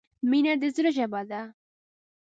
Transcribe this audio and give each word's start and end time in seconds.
•مینه 0.29 0.53
د 0.61 0.63
زړۀ 0.75 0.91
ژبه 0.97 1.21
ده. 1.29 1.41